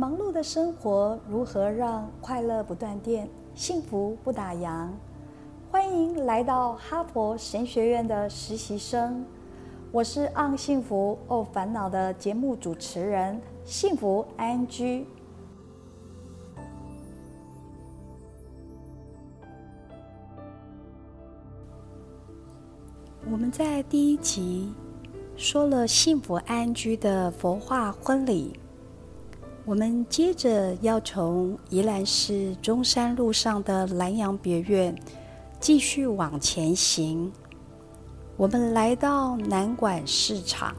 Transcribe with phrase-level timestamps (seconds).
[0.00, 4.88] 忙碌的生活如何让快乐不断电，幸福不打烊？
[5.72, 9.26] 欢迎来到哈佛神学院的实习生，
[9.90, 15.04] 我是《昂幸福哦烦恼》的节目主持人，幸福安居。
[23.28, 24.72] 我们在第一集
[25.36, 28.60] 说了幸福安居的佛化婚礼。
[29.68, 34.96] 我们接着要从宜兰市中山路上的南洋别院
[35.60, 37.30] 继续往前行。
[38.38, 40.74] 我们来到南管市场，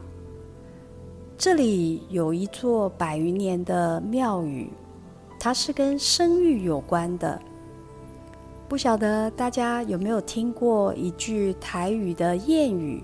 [1.38, 4.68] 这里有一座百余年的庙宇，
[5.38, 7.40] 它是跟生育有关的。
[8.68, 13.00] 不晓得大家有没有听过一句台语的谚语：“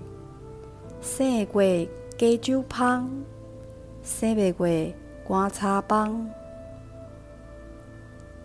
[1.01, 3.09] 生贵鸡酒芳，
[4.03, 4.93] 生未贵。”
[5.27, 6.25] 刮擦帮，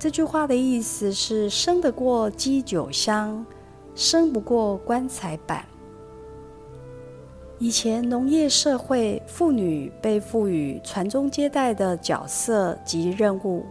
[0.01, 3.47] 这句话的意思是：生得过鸡酒香，
[3.95, 5.65] 生不过棺材板。
[7.61, 13.65] 以前农业社会，妇女被赋予传宗接代的角色及任务。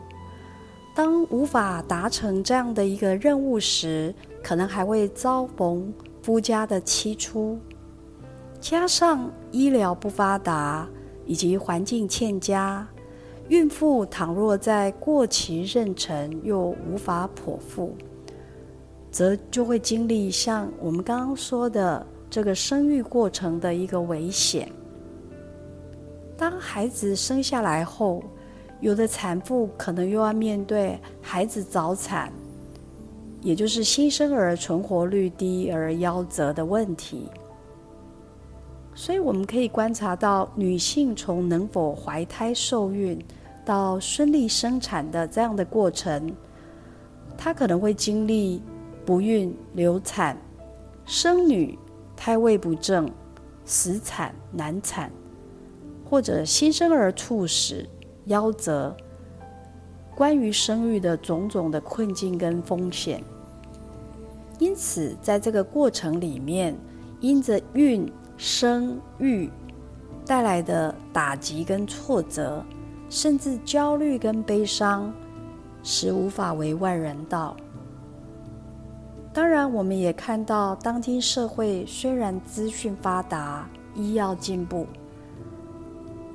[0.96, 7.60] 当无法达成这样的一个任务时，可能还会遭逢夫家的妻出，
[8.62, 10.88] 加上医疗不发达
[11.26, 12.88] 以及环境欠佳。
[13.52, 17.94] 孕妇倘若在过期妊娠又无法剖腹，
[19.12, 24.72] 则就会经历像我们刚刚说的这个生育过程的一个危险。
[26.38, 28.24] 当孩子生下来后，
[28.80, 32.32] 有的产妇可能又要面对孩子早产，
[33.42, 37.28] 也就是新生儿存活率低而夭折的问题。
[38.96, 43.22] 所以我们可以观察到，女性从能否怀胎受孕。
[43.64, 46.36] 到顺利生产的这样的过程，
[47.38, 48.62] 她可能会经历
[49.06, 50.38] 不孕、流产、
[51.06, 51.78] 生女、
[52.16, 53.10] 胎位不正、
[53.66, 55.12] 死产、难产，
[56.10, 57.88] 或者新生儿猝死、
[58.28, 58.96] 夭折。
[60.14, 63.24] 关于生育的种种的困境跟风险，
[64.60, 66.78] 因此在这个过程里面，
[67.22, 69.50] 因着孕、生、育
[70.26, 72.64] 带来的打击跟挫折。
[73.12, 75.14] 甚至焦虑跟悲伤，
[75.84, 77.58] 实无法为外人道。
[79.34, 84.88] 当然，我们也看到，当今社会虽然资讯发达、医药进步，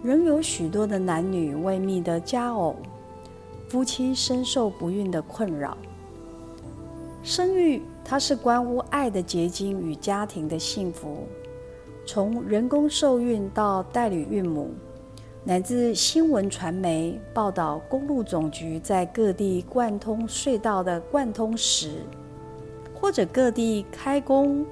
[0.03, 2.76] 仍有许多的男女未觅得佳偶，
[3.70, 5.75] 夫妻深受不孕的困扰。
[7.22, 11.26] 生育，它是关乎爱的结晶与家庭的幸福。
[12.04, 14.75] 从人工受孕到代理孕母。
[15.48, 22.00] 乃至新闻传媒报道，公路总局在各地贯通隧道的贯通时，
[22.92, 24.66] 或者各地开工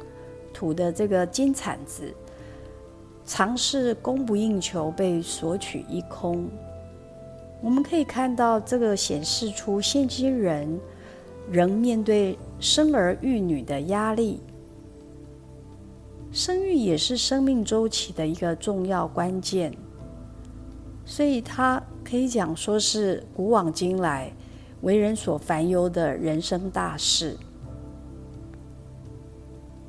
[0.53, 2.13] 土的这个金铲子，
[3.25, 6.49] 尝试供不应求，被索取一空。
[7.63, 10.81] 我们可以看到，这个显示出现今人
[11.49, 14.41] 仍面对生儿育女的压力。
[16.33, 19.73] 生育也是生命周期的一个重要关键。
[21.07, 24.33] 所以，他可以讲说是古往今来
[24.81, 27.37] 为人所烦忧的人生大事。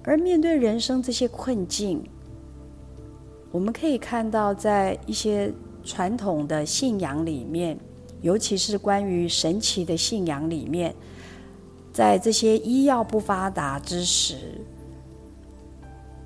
[0.04, 2.04] 而面对人生这些困境，
[3.52, 5.52] 我们可以看到，在一些
[5.84, 7.78] 传统的信仰里面，
[8.22, 10.94] 尤其是关于神奇的信仰里面，
[11.92, 14.62] 在这些医药不发达之时，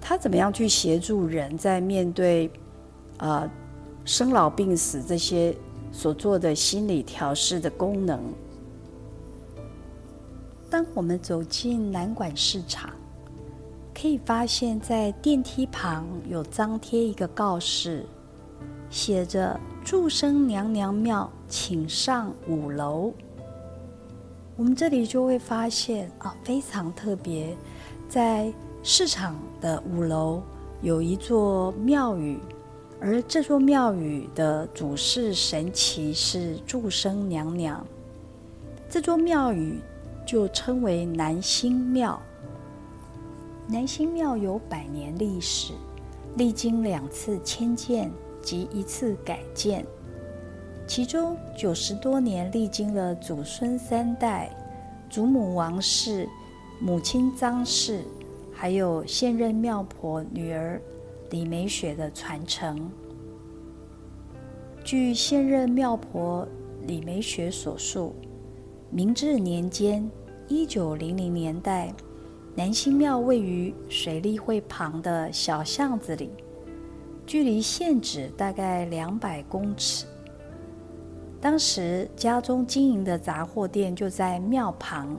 [0.01, 2.51] 他怎么样去协助人在面对
[3.17, 3.49] 啊？
[4.09, 5.55] 生老病死这些
[5.91, 8.19] 所做的心理调试的功能。
[10.67, 12.89] 当我们走进南管市场，
[13.93, 18.03] 可以发现，在电梯旁有张贴一个告示，
[18.89, 23.13] 写着“祝生娘娘庙，请上五楼”。
[24.57, 27.55] 我们这里就会发现啊，非常特别，
[28.09, 28.51] 在
[28.81, 30.41] 市场的五楼
[30.81, 32.39] 有一座庙宇。
[33.01, 37.85] 而这座庙宇的主事神奇是祝生娘娘，
[38.89, 39.79] 这座庙宇
[40.25, 42.21] 就称为南星庙。
[43.67, 45.71] 南星庙有百年历史，
[46.35, 48.11] 历经两次迁建
[48.41, 49.85] 及一次改建，
[50.85, 54.49] 其中九十多年历经了祖孙三代，
[55.09, 56.27] 祖母王氏、
[56.81, 58.03] 母亲张氏，
[58.51, 60.81] 还有现任庙婆女儿。
[61.31, 62.89] 李美雪的传承。
[64.83, 66.47] 据现任庙婆
[66.87, 68.15] 李梅雪所述，
[68.89, 70.09] 明治年间
[70.47, 71.93] （一九零零年代），
[72.55, 76.31] 南星庙位于水利会旁的小巷子里，
[77.27, 80.07] 距离县址大概两百公尺。
[81.39, 85.15] 当时家中经营的杂货店就在庙旁，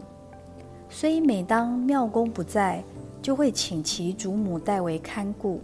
[0.88, 2.82] 所以每当庙公不在，
[3.22, 5.60] 就会请其祖母代为看顾。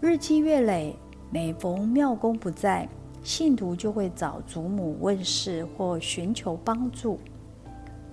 [0.00, 0.94] 日积月累，
[1.28, 2.88] 每逢庙公不在，
[3.24, 7.18] 信徒就会找祖母问事或寻求帮助。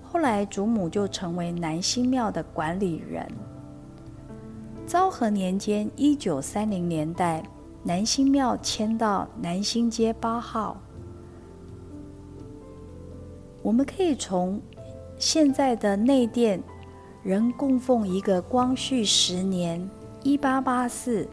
[0.02, 3.24] 后来，祖母就成为南星庙的管理人。
[4.84, 7.40] 昭和年间（一九三零年代），
[7.84, 10.76] 南星庙迁到南星街八号。
[13.62, 14.60] 我们可以从
[15.18, 16.60] 现在的内殿
[17.22, 19.88] 仍供奉一个光绪十年
[20.24, 21.28] （一八八四）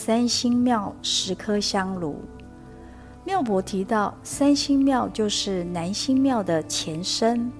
[0.00, 2.20] 三星庙十颗香炉。
[3.24, 7.50] 庙伯提到，三星庙就是南星庙的前身。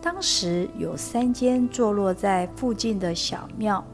[0.00, 3.84] 当时有三间坐落在附近的小庙，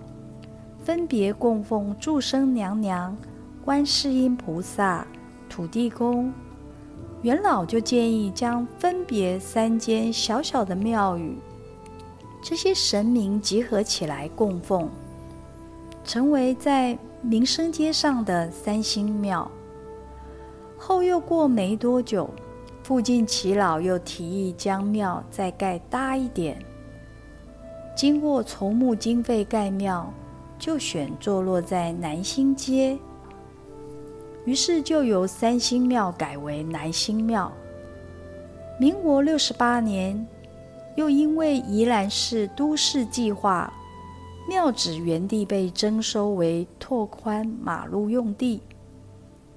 [0.84, 3.16] 分别供奉祝生娘娘、
[3.64, 5.06] 观世音菩萨、
[5.48, 6.30] 土地公。
[7.22, 11.38] 元老就建议将分别三间小小的庙宇，
[12.42, 14.90] 这些神明集合起来供奉，
[16.04, 19.50] 成为在民生街上的三星庙。
[20.76, 22.28] 后又过没多久，
[22.82, 26.58] 附近耆老又提议将庙再盖大一点。
[27.94, 30.10] 经过筹募经费盖庙，
[30.58, 32.98] 就选坐落在南星街。
[34.46, 37.52] 于是就由三星庙改为南星庙。
[38.78, 40.26] 民国六十八年，
[40.96, 43.70] 又因为宜兰市都市计划，
[44.50, 48.60] 庙址原地被征收为拓宽马路用地。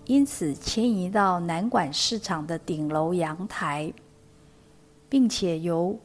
[0.06, 3.92] 因此迁移到南馆市场的顶楼阳台，
[5.10, 5.98] 并且由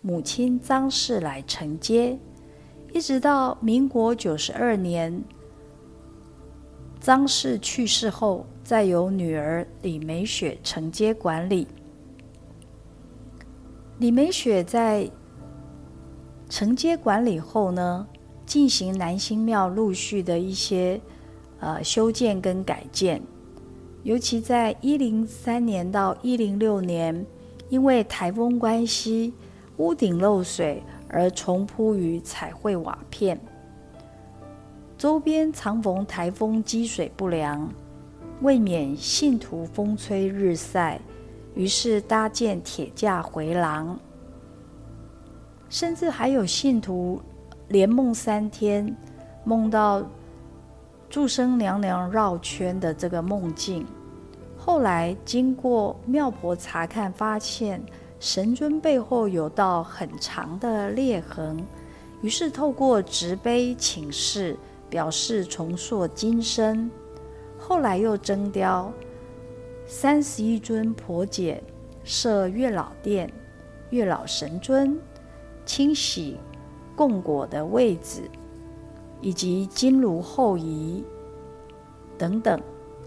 [0.00, 2.18] 母亲张氏来承接，
[2.92, 5.22] 一直到民国九十二年，
[6.98, 11.68] 张氏去世后，再由女儿李美雪承接管理。
[14.00, 15.08] 李美雪在
[16.48, 18.08] 承接管理后呢，
[18.52, 21.00] 进行南星庙陆续的一些
[21.58, 23.22] 呃修建跟改建。
[24.02, 27.24] 尤其在一零三年到一零六年，
[27.70, 29.32] 因为台风关系，
[29.78, 33.40] 屋顶漏水而重铺于彩绘瓦片。
[34.98, 37.72] 周边常逢台风积水不良，
[38.42, 41.00] 为免信徒风吹日晒，
[41.54, 43.98] 于是搭建铁架回廊。
[45.70, 47.18] 甚至还有信徒
[47.72, 48.94] 连梦三天，
[49.44, 50.02] 梦到。
[51.08, 53.86] 祝生娘娘绕圈的这个梦境，
[54.56, 57.82] 后来经过庙婆查看，发现
[58.18, 61.62] 神尊背后有道很长的裂痕，
[62.22, 64.56] 于是透过植碑请示，
[64.88, 66.90] 表示重塑金身。
[67.58, 68.90] 后来又征雕
[69.86, 71.62] 三十一尊婆姐，
[72.04, 73.30] 设月老殿、
[73.90, 74.98] 月老神尊、
[75.66, 76.38] 清洗
[77.08, 78.30] 供果的位置。
[79.24, 81.00] 以及金炉后移
[82.18, 82.60] 等等，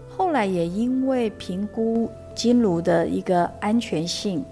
[0.08, 4.42] 后来也因为评估金炉的一个安全性，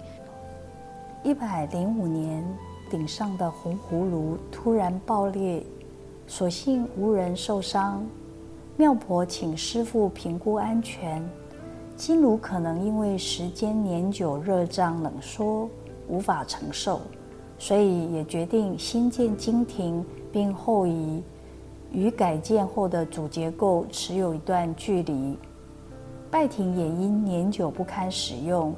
[1.23, 2.45] 一百零五年
[2.87, 5.65] 顶上的红葫芦突然爆裂，
[6.27, 8.05] 所幸无人受伤。
[8.77, 11.27] 庙婆请师傅评估安全，
[11.95, 15.67] 金炉可能因为时间年久、热胀冷缩
[16.07, 17.01] 无法承受，
[17.65, 21.23] 所以也决定新建金亭并后移。
[21.91, 25.35] 与改建后的主结构持有一段距离，
[26.29, 28.71] 拜亭也因年久不堪使用，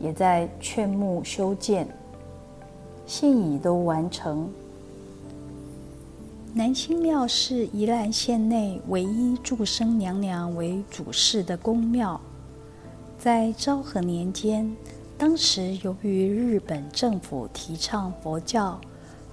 [0.00, 1.86] 也在劝募修建，
[3.06, 4.50] 现已都完成。
[6.52, 12.20] 南星庙是宜兰县内唯一祝生娘娘为主事的宫庙，
[13.18, 14.74] 在昭和年间，
[15.24, 18.80] 当时由于日本政府提倡佛教，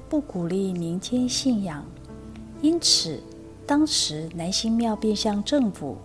[0.07, 1.83] 不鼓励民间信仰，
[2.61, 3.19] 因此。
[3.65, 5.97] 当时南星庙便向政府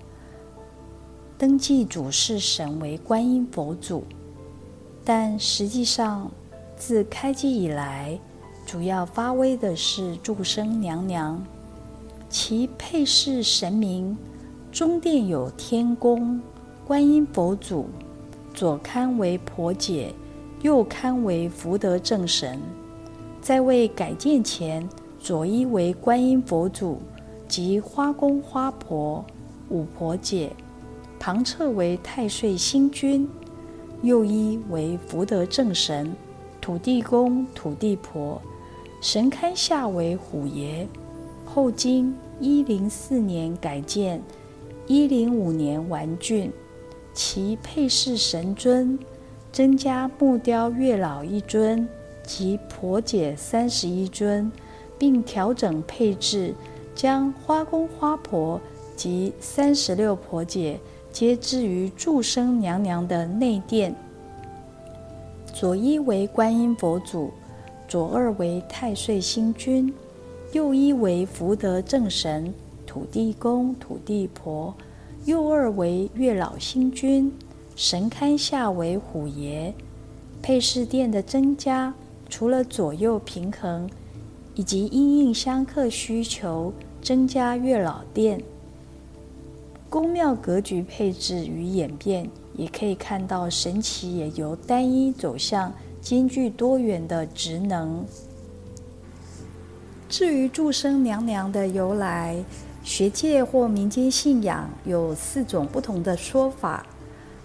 [1.36, 4.04] 登记主事神为观音佛祖，
[5.04, 6.30] 但实际上
[6.78, 8.18] 自开机以来，
[8.64, 11.44] 主要发威的是祝生娘娘。
[12.30, 14.16] 其配饰神明
[14.72, 16.40] 中殿有天宫、
[16.86, 17.86] 观音佛祖，
[18.54, 20.14] 左龛为婆姐，
[20.62, 22.60] 右龛为福德正神。
[23.42, 26.98] 在未改建前，左一为观音佛祖。
[27.46, 29.24] 及花公花婆、
[29.68, 30.50] 五婆姐，
[31.20, 33.28] 旁侧为太岁星君，
[34.02, 36.16] 右一为福德正神，
[36.60, 38.40] 土地公、土地婆。
[39.00, 40.88] 神龛下为虎爷。
[41.44, 44.22] 后经一零四年改建，
[44.86, 46.50] 一零五年完竣。
[47.14, 48.98] 其配饰神尊
[49.52, 51.88] 增加木雕月老一尊
[52.24, 54.50] 及婆姐三十一尊，
[54.98, 56.54] 并调整配置，
[56.94, 58.60] 将花公花婆
[58.96, 60.80] 及三十六婆姐
[61.12, 63.94] 皆置于祝生娘娘的内殿。
[65.52, 67.32] 左一为观音佛祖。
[67.86, 69.92] 左二为太岁星君，
[70.52, 72.52] 右一为福德正神
[72.86, 74.74] 土地公、土地婆，
[75.24, 77.32] 右二为月老星君，
[77.74, 79.74] 神龛下为虎爷。
[80.42, 81.94] 配饰殿的增加，
[82.28, 83.88] 除了左右平衡，
[84.54, 88.42] 以及因应香客需求增加月老殿。
[89.88, 95.72] 宫庙格局配置与演变，也可以看到神奇也由单一走向。
[96.02, 98.04] 兼具多元的职能。
[100.06, 102.44] 至于祝生娘娘的由来，
[102.84, 106.84] 学界或民间信仰有四种不同的说法：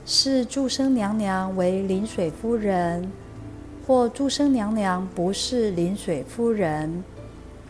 [0.06, 3.10] 是祝生娘娘为临水夫人，
[3.88, 7.02] 或祝生娘娘不是临水夫人；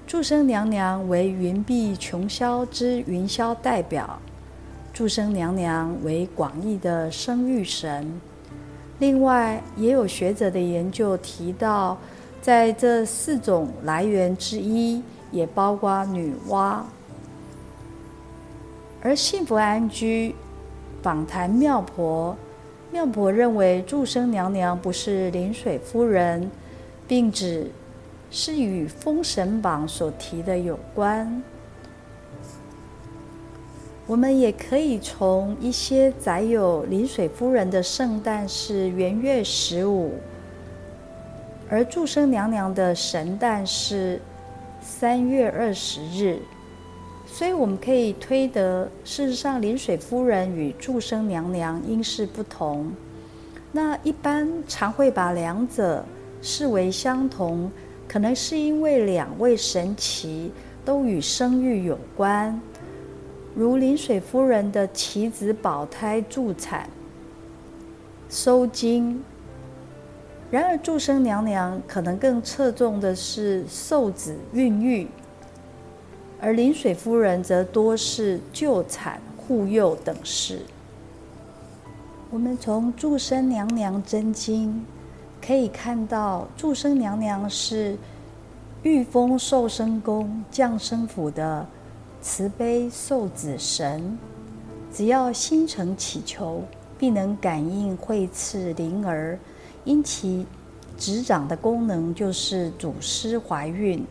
[0.08, 4.20] 祝生娘娘为云碧琼霄之云霄代表；
[4.92, 8.20] 祝生娘娘为广义的生育神。
[8.98, 11.96] 另外，也有学者的研究提到，
[12.42, 16.82] 在这四种来源之一，也包括女娲。
[19.02, 20.36] 而幸福安居
[21.02, 22.36] 访谈妙婆，
[22.92, 26.52] 妙婆认为祝生娘娘不是临水夫人，
[27.08, 27.72] 并指
[28.30, 31.42] 是与《封神榜》所提的有关。
[34.06, 40.16] 我们也可以从一些载有临水夫人的圣诞是元月十五，
[41.70, 44.20] 而祝生娘娘的神诞是
[44.82, 46.40] 三月二十日，
[47.32, 52.92] 所以我们可以推得，事实上临水夫人与祝生娘娘因事不同。
[53.72, 56.04] 那一般常会把两者
[56.42, 57.72] 视为相同，
[58.08, 60.52] 可能是因为两位神奇
[60.84, 62.60] 都与生育有关。
[63.56, 66.90] 如临水夫人的其子保胎助产、
[68.30, 69.24] 收精，
[70.52, 75.08] 然而祝生娘娘可能更侧重的是受子孕育，
[76.42, 80.62] 而临水夫人则多是救产、护幼等事。
[82.32, 84.86] 我们从祝生娘娘真经
[85.42, 87.98] 可以看到，祝生娘娘是
[88.84, 91.66] 御风寿生宫降生府的。
[92.22, 94.20] 慈悲受子神，
[94.92, 96.62] 只要心诚祈求，
[96.98, 99.40] 必能感应会赐灵儿。
[99.86, 100.46] 因其
[100.98, 104.06] 执掌的功能就是主师怀孕，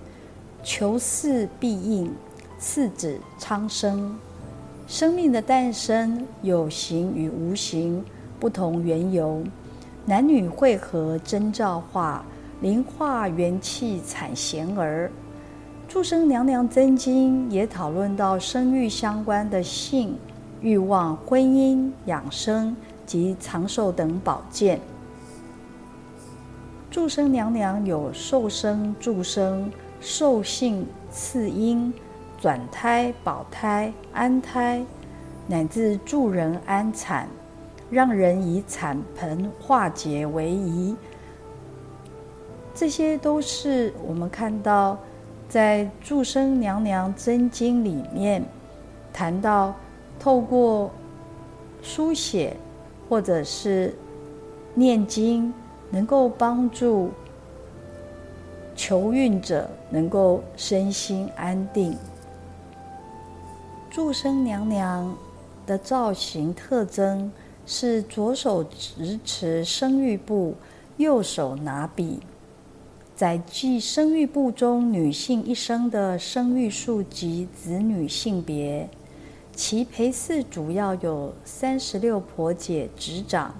[0.62, 2.12] 求嗣必应，
[2.58, 4.18] 次子昌生。
[4.86, 8.04] 生命的诞生有形与无形
[8.40, 9.42] 不同缘由，
[10.06, 12.24] 男女汇合真造化，
[12.60, 15.10] 灵化元气产贤儿。
[15.86, 20.16] 祝生娘娘真经也讨论到生育相关的性、
[20.60, 24.80] 欲望、婚姻、养生及长寿等保健。
[26.90, 31.92] 祝生娘娘有寿生、祝生、寿性、赐因、
[32.40, 34.84] 转胎、保胎、安胎，
[35.46, 37.28] 乃至助人安产，
[37.90, 40.96] 让人以产盆化解为宜。
[42.74, 44.98] 这些都是我们看到。
[45.48, 48.44] 在祝生娘娘真经里面
[49.14, 49.74] 谈到，
[50.20, 50.90] 透过
[51.80, 52.54] 书写
[53.08, 53.94] 或者是
[54.74, 55.50] 念经，
[55.90, 57.10] 能够帮助
[58.78, 61.96] 求孕者能够身心安定。
[63.90, 65.16] 祝生娘娘
[65.66, 67.32] 的造型特征
[67.66, 70.54] 是左手持持生育布，
[70.96, 72.20] 右手拿笔。
[73.16, 78.88] 载记生育部中女性一生的生育数及子女性别，
[79.56, 83.52] 其陪祀主要有三十六婆姐执掌：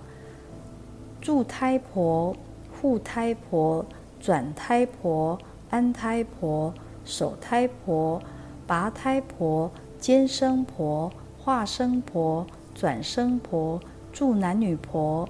[1.21, 2.37] 助胎婆、
[2.81, 3.85] 护胎婆、
[4.21, 5.39] 转胎婆、
[5.71, 6.73] 安胎婆、
[7.05, 8.21] 守胎婆、
[8.67, 13.81] 拔胎婆、兼生婆、化生婆、转生婆、
[14.13, 15.29] 助男女婆、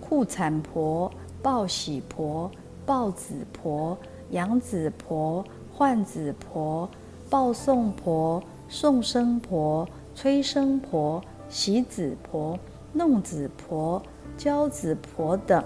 [0.00, 2.50] 护产婆、报喜婆。
[2.90, 3.96] 抱子婆、
[4.30, 6.90] 养子婆、换子婆、
[7.28, 12.58] 抱送婆、送生婆、催生婆、喜子婆、
[12.92, 14.02] 弄子婆、
[14.36, 15.62] 交子婆等，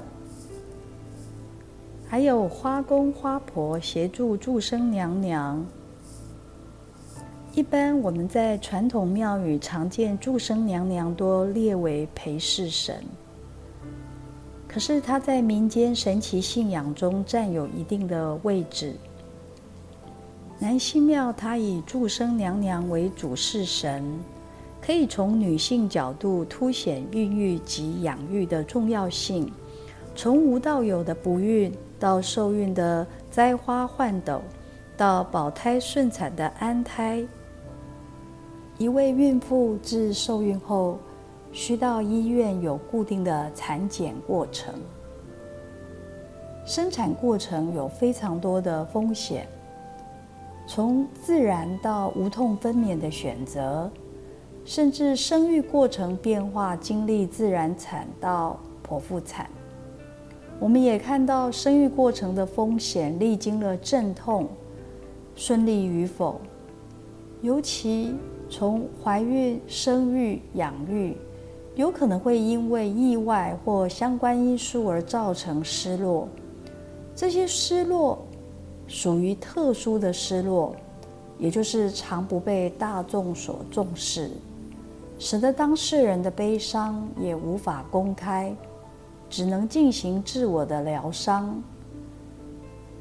[2.14, 5.66] 还有花公花婆协助祝生娘娘。
[7.56, 13.02] 一般我们在传统庙宇常见祝生娘娘多列为陪侍神，
[14.68, 18.94] 可是她在民间神奇信仰中占有一定的位置。
[20.60, 24.04] 南溪庙它以祝生娘娘为主事神，
[24.80, 29.50] 可以从女性角度凸显孕育及养育的重要性。
[30.16, 34.40] 从无到有的不孕，到受孕的栽花换斗，
[34.96, 37.24] 到保胎顺产的安胎。
[38.78, 40.98] 一位孕妇自受孕后，
[41.52, 44.74] 需到医院有固定的产检过程。
[46.66, 49.46] 生产过程有非常多的风险，
[50.66, 53.90] 从自然到无痛分娩的选择，
[54.64, 59.48] 甚至生育过程变化，经历自然产到剖腹产。
[60.64, 64.48] 我们也看到生育过程的风险，历经了阵痛，
[65.36, 66.40] 顺利与否，
[67.42, 68.14] 尤其。
[68.48, 71.16] 从怀孕、生育、养育，
[71.74, 76.28] 有可能会因为意外或相关因素而造成失落。
[77.16, 78.22] 这些失落
[78.86, 80.76] 属于特殊的失落，
[81.38, 84.30] 也就是常不被大众所重视，
[85.18, 88.54] 使得当事人的悲伤也无法公开，
[89.34, 91.60] 只能进行自我的疗伤，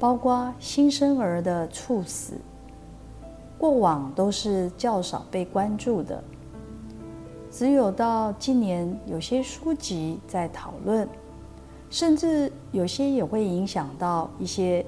[0.00, 2.32] 包括新生儿的猝死。
[3.56, 6.24] 过往都是较少被关注的，
[7.52, 11.08] 只有到今年，有些书籍在讨论，
[11.88, 14.84] 甚至有些也会影响到一些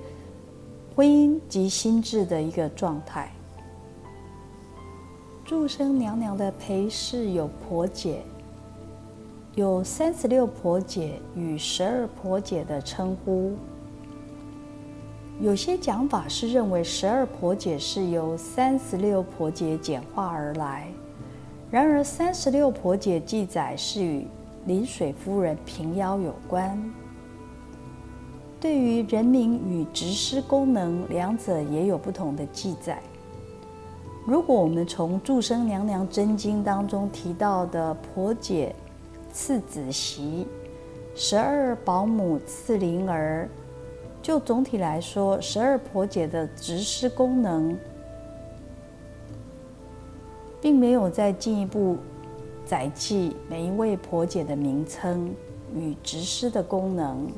[0.96, 3.30] 婚姻及心智的一个状态。
[5.44, 8.22] 祝生娘娘的陪侍有婆姐，
[9.56, 13.54] 有三十六婆姐与十二婆姐的称呼。
[15.40, 20.88] 有些讲法是认为十二婆姐是由三十六婆姐简化而来，
[21.70, 24.26] 然而三十六婆姐记载是与
[24.66, 26.78] 临水夫人平腰有关。
[28.60, 33.00] 对于人名与执师功能，两者也有不同的记载。
[34.26, 38.74] 如果我们从祝生娘娘真经当中提到的婆姐
[39.36, 40.46] 次子媳，
[41.14, 43.46] 十二保姆次灵儿。
[44.22, 47.76] 就总体来说，十二婆姐的执事功能，
[50.58, 51.98] 并没有再进一步
[52.64, 55.30] 载记每一位婆姐的名称
[55.74, 57.30] 与执事的功能。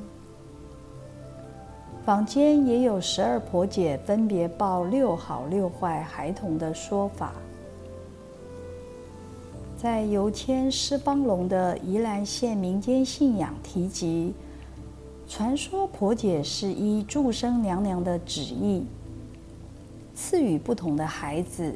[2.05, 7.33] 坊间也有十二婆姐分别抱六好六坏孩童的说法。
[9.81, 14.35] 在游迁施邦龙的宜兰县民间信仰提及。
[15.29, 18.85] 传说婆姐是依祝生娘娘的旨意
[20.17, 21.73] 赐予不同的孩子，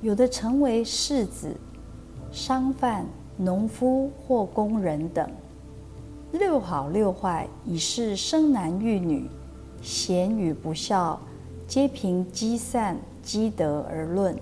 [0.00, 1.56] 有的成为世子、
[2.30, 3.04] 商贩、
[3.36, 5.28] 农夫或工人等。
[6.30, 9.28] 六好六坏，已是生男育女、
[9.82, 11.18] 贤与不孝，
[11.66, 14.38] 皆凭积善积德而论。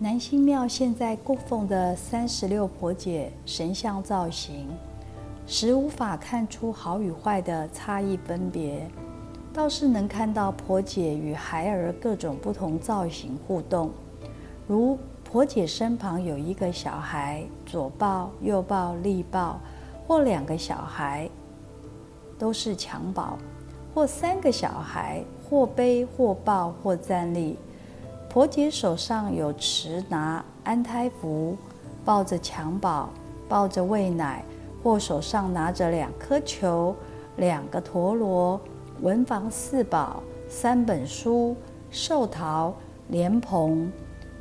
[0.00, 4.68] 南星庙现在供奉的三十六婆姐神像造型。
[5.46, 8.90] 实无法看出好与坏的差异分别，
[9.52, 13.92] 倒是能看到婆姐与孩儿各种不同造型互动。
[14.66, 19.60] 如婆姐身旁有一个小孩，左抱、右抱、立抱，
[20.08, 21.30] 或两个小孩
[22.36, 23.38] 都是襁褓，
[23.94, 27.56] 或三个小孩或背或抱或站立。
[28.34, 31.56] 婆姐手上有持拿安胎符，
[32.04, 33.08] 抱着襁褓，
[33.48, 34.44] 抱着喂奶。
[34.82, 36.92] 或手上拿着两颗球、
[37.36, 38.60] 两个陀螺、
[39.02, 41.56] 文房四宝、三本书、
[41.92, 42.74] 寿桃、
[43.06, 43.88] 莲蓬。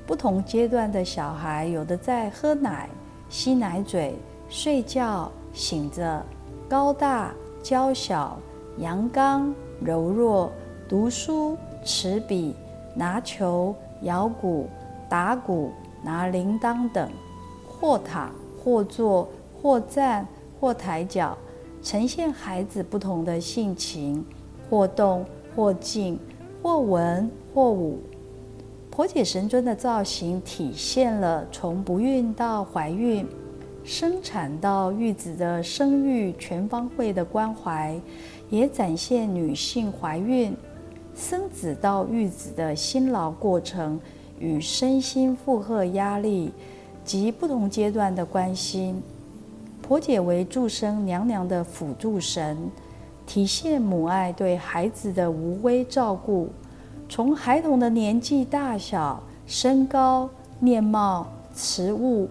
[0.08, 2.90] 不同阶段的小孩，有的在喝奶、
[3.30, 4.16] 吸奶嘴、
[4.50, 6.26] 睡觉、醒着、
[6.68, 8.40] 高大、娇小、
[8.80, 10.52] 阳刚、柔弱、
[10.90, 12.56] 读书、持笔、
[12.96, 14.70] 拿球、摇鼓、
[15.10, 15.72] 打鼓、
[16.04, 17.10] 拿铃铛等，
[17.68, 18.32] 或躺
[18.64, 19.28] 或坐。
[19.62, 20.28] 或站，
[20.60, 21.38] 或抬脚，
[21.82, 24.22] 呈现孩子不同的性情，
[24.70, 26.20] 或动，或静，
[26.62, 27.98] 或文，或武。
[28.92, 33.26] 婆姐神尊的造型体现了从不孕到怀孕、
[33.86, 37.98] 生产到育子的生育全方位的关怀，
[38.50, 40.54] 也展现女性怀孕、
[41.16, 44.00] 生子到育子的辛劳过程
[44.40, 46.52] 与身心负荷压力
[47.06, 49.02] 及不同阶段的关心。
[49.82, 52.58] 婆姐为助生娘娘的辅助神，
[53.28, 56.50] 体现母爱对孩子的无微照顾。
[57.10, 62.28] 从孩童的年纪大小、身高、面貌、词物、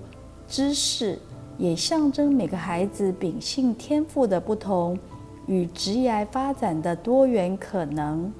[0.49, 1.19] 知识，
[1.57, 4.99] 也象征每个孩子秉性天赋的不同
[5.47, 8.33] 与职业发展的多元可能。